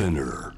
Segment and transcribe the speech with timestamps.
[0.00, 0.54] Spinner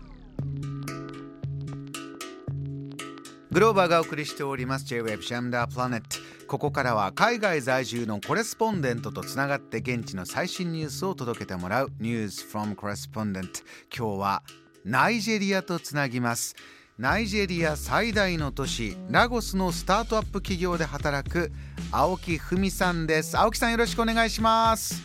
[3.51, 4.85] グローバーがお送りしております。
[4.85, 6.07] J-Web シャムダープラネット
[6.47, 11.93] ここからは海外在住のコレスポンデントとつながって現地の最新ニュースを届けてもらう。
[12.01, 14.43] News from Correspondent 今日は
[14.85, 16.55] ナイジェリアとつなぎます。
[16.97, 21.51] ナイジェリア最大の都市ラゴスのスタートアップ企業で働く
[21.91, 23.37] 青木文さんです。
[23.37, 25.03] 青木さんよろしくお願いします。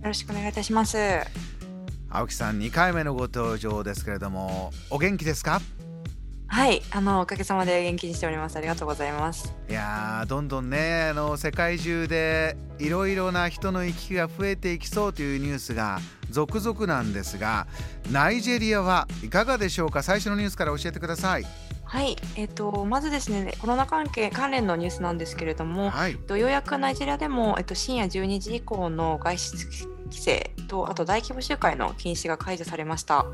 [0.00, 1.57] よろしくお願いいたします。
[2.10, 5.60] 青木さん2回目のご登場ですけれどもお元気ですか？
[6.50, 8.56] はい、あのおかげさまで元気にしております。
[8.56, 9.54] ありがとうございます。
[9.68, 15.98] いやーどんどんねあの世界中でいろいろな人の行き来が増えていきそうというニュースが
[16.30, 17.66] 続々なんですが
[18.10, 20.02] ナイジェリアはいかがでしょうか？
[20.02, 21.44] 最初のニュースから教えてください
[21.84, 33.26] はい、えっ、とまずですね、コロナ関係関連のニュースなんですけれども、はいえっとようやくナイジェリアでもえっと深夜12時以降の外出規制とあと大規模集会の禁止が解除されました。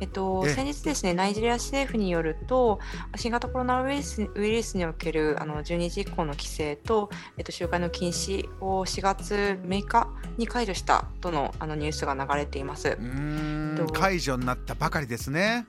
[0.00, 0.54] えっとええ。
[0.54, 2.78] 先日ですね、ナイジェリア政府によると
[3.16, 12.96] 新型コロナウイルスウイルスにおけるあの12時以降の規制とえっと集会の禁止を4月6日に解除したとのあのニュースが流れています。
[13.92, 15.66] 解除になったばかりですね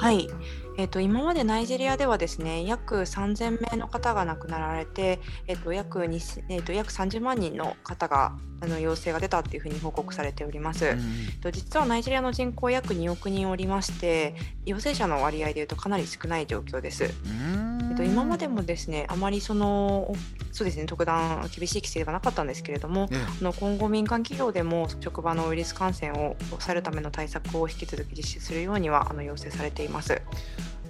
[0.00, 0.30] はい、
[0.78, 10.86] えっと今までナイジェリアではですね約3000名の方が亡くなられて、えっと約2えっと約30万人の方があの陽性が出たっていうふうに報告されております。
[10.86, 11.00] うん
[11.42, 14.34] と実はナイジェリアの人口約2億人おりまして
[14.64, 17.04] 陽性者の割合でいうとかなり少ない状況です。
[17.04, 20.14] うーんえっと、今までもですねあまりその
[20.52, 30.22] そうですね特段厳しい規制がなかったんですけれどもえあの今後民間企業でも職場のウイルス感染を抑えるための対策を引き続き実施するようにはあの要請されています。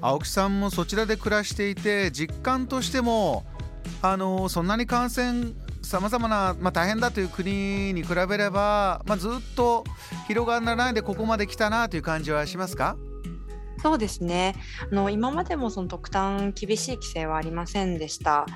[0.02, 3.44] 青木さんもそちらで暮らしていて実感としても
[4.02, 9.84] あのそんなに感染さまざまな、まあ、大変だという国に比べれば、まあ、ずっと
[10.26, 12.96] 広がらないでここまで来たなという感じはしますか？
[13.82, 14.54] そうですね
[14.90, 18.46] あの今までもその特段厳しい規制はありませんでした。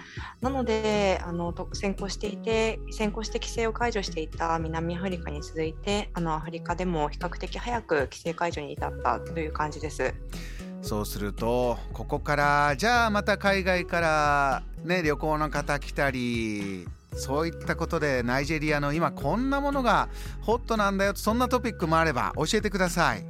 [0.40, 10.14] なのであのと先行していて先行して規制を解除していた南アフリカに続いてあのアフリカでも比較的早く規制解除に至ったという感じです。
[10.82, 20.08] そうするとここからじゃあまた海外から、ね、旅行の方来たりそういったことでナイジェリアの今こんなものが
[20.42, 23.24] ホットなんだよそんなトピックもあれば教えてください。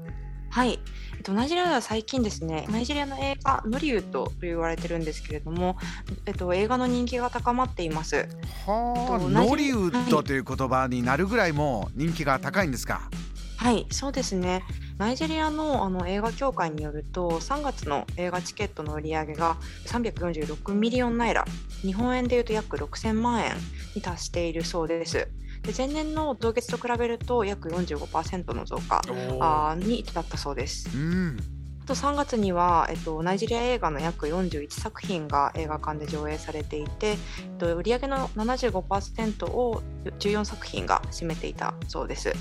[0.50, 0.78] はい、
[1.24, 5.78] えっと、ナイジェリアでは最近ですね、ナイジェリアの映画、ノリウッドと言われてるんですけれども、
[6.26, 8.28] えっと、映画の人気が高まっています。
[8.66, 13.08] はあノリウッドという言葉になるぐらいもう人気が高いんですか？
[13.56, 14.64] はい、そうですね。
[14.98, 21.46] ナイジェリアのあの映画協会によると、3月の映画チケットの売り上げが346ミリオンナイラ、
[21.80, 23.52] 日本円でいうと約6000万円
[23.94, 25.26] に達しているそうです。
[25.64, 30.90] で前年の同月と比べると約45%の増加に至ったそうです。
[30.96, 31.38] うん
[31.84, 37.16] あと3月には、えっと、ナイジェリア映画の約41作品が映画館で上映されていて、えっ
[37.58, 39.82] と、売上の75%を
[40.18, 42.32] 14作品が占めていたそうです。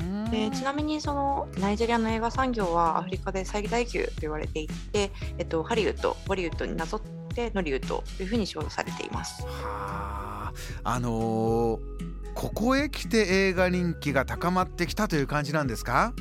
[0.00, 9.42] うんでちなみにそのナイジェリアの映画産業はアフリカで最大級と言われていて、えっと、ハリウッド、ボリウッドになぞってノリウッドというふうに称されています。
[9.46, 10.52] はあ
[10.84, 12.07] あのー
[12.38, 16.12] ここへ来て映画人気が高まってきたという感じなんですか？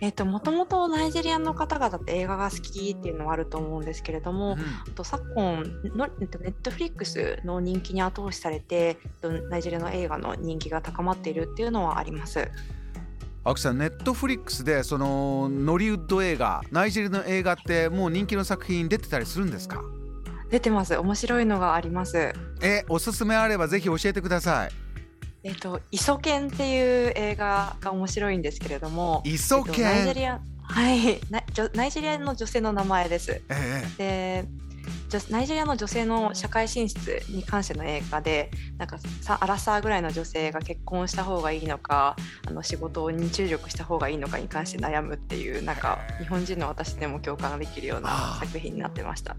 [0.00, 4.56] えっと、もともとナイジェリアの方々って映画が好きっていうのはあると思うんですけれども、
[4.88, 5.62] あと昨今
[5.94, 12.50] のえっとネットフリックスの人気に後押しされてえっとナイジェリアの映画の人気が高まっているっていうのはあります。
[13.44, 19.82] 青木さんネットフリックスでそのノリウッド映画ナイジェリアの映画ってもう人気の作品出てたりするんですか？
[20.48, 20.96] 出てます。
[20.96, 22.32] 面白いのがあります。
[22.62, 24.70] えおすすめあればぜひ教えてください
[25.42, 33.40] えっと、イソケンっていう映画が面白いんですけれども、イソケン、えっとナイジェリア、はい、ナイジェリアの女性の名前です。
[33.48, 34.44] ええで、
[35.08, 49.36] 女ナイジェリアの女性の社会進出に関しての映画で、なんかさアラサーぐらいの女性が結婚した方がいいのか、あの仕事に注力した方がいいのかに関して悩むっていう、なんか日本人の私でも共感できるような作品になってました。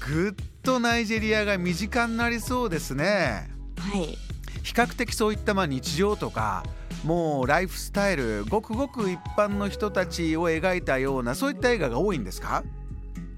[0.00, 0.32] ぐっ
[0.62, 3.50] とナイジェリアが身近になりそうですね。
[3.78, 4.16] はい。
[4.62, 6.64] 比較的そういったまあ日常とか
[7.04, 12.62] もうライフスタイルごくごく一般の人たちを描いたようなそういった映画が多いんですか？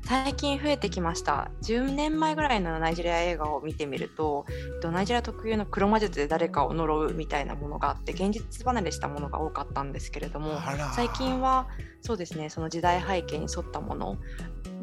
[0.06, 1.50] 最近増えてきました。
[1.62, 10.60] 10年前ぐらいのナイジェリア映画を見てみるとえっとナイジェリア特有の黒魔術で誰かを呪うみたいなものがあって現実離れしたものが多かったんですけれども
[10.94, 11.68] 最近は
[12.02, 14.18] そうですねその時代背景に沿ったもの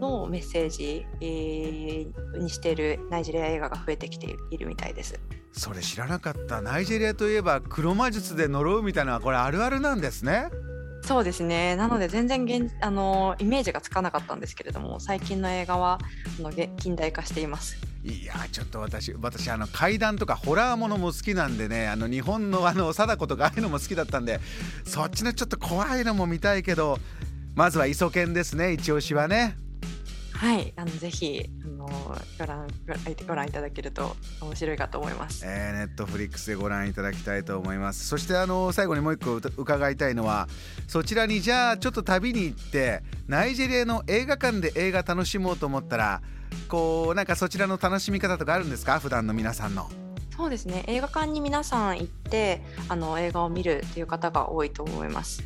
[0.01, 5.19] のメッセージ、えーにしているナイジェリア映画が増えてきているみたいです。
[5.53, 10.50] それ知らなかったナイジェリアといえば黒魔術で呪うみたいなこれあるあるなんですね
[11.03, 11.75] そうですね。
[11.75, 16.00] なので全然現あのイメージがつかなかったんですけれども、最近の映画は
[16.39, 17.75] あの近代化しています。
[18.03, 24.39] いやちょっと私私あの怪談とかホラーものも好きなんでねあの日本のあの貞子とかああいうのも好きだったんで
[24.86, 26.98] そっちのちょっと怖いのも見たいけど
[27.53, 29.56] まずは磯犬ですね一押しはね
[30.41, 31.88] はい、あのぜひあの
[32.39, 32.67] ご覧
[33.27, 35.45] ご覧いただけると面白いかと思います。
[35.45, 38.07] えー、ネットフリックスでご覧いただきたいと思います。
[38.07, 40.47] そしてあの最後にもう一個伺いたいのは
[40.88, 46.23] そちらにじゃあちょっと旅に行ってナイジェリアの映画館で映画楽しもうと思ったら
[46.67, 48.99] こうなんかそちらの楽しみ方とかあるんですか？
[48.99, 49.91] 普段の皆さんの。
[50.35, 55.43] そうですね映画館に皆さん行ってあの映画を見るっていう方が多いと思います。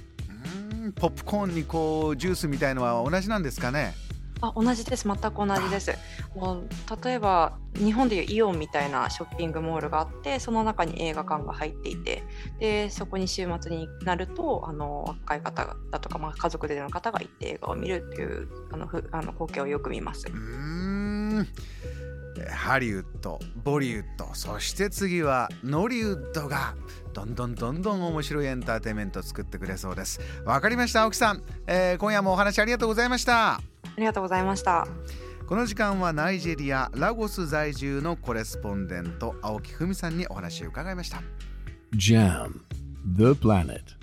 [0.74, 3.94] うんポップコーンにこうジュースみたいのは同じなんですかね？
[4.41, 5.07] あ同じです。
[5.07, 5.97] 全く同じです。
[6.35, 6.67] もう
[7.03, 12.23] 例えば日本でいうイオンみたいなショッピングモールがあってその中に映画館が入っていて
[12.59, 20.27] でそこに週末になるとあの若い方だとか、まあ、家族での方が行って映画を見るっていうあのふあの光景をよく見ます。
[20.27, 21.47] うん。
[22.51, 26.75] ハリウッドボリウッドそして次はノリウッドが
[27.13, 30.19] どんどんどんどん面白いエンターテインメントを作ってくれそうです。
[30.43, 33.75] わかりました青木さん、えー、今夜もお話ありがとうございました。
[33.95, 34.88] ありがとうございました。
[35.47, 41.21] この時間はナイジェリアラゴス在住のコレスポンデント青木文さんにお話を伺いました。
[41.94, 42.62] JAM
[43.15, 43.94] The Planet